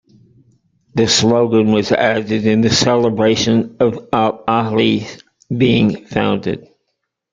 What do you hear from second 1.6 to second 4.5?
was added in the celebration of Al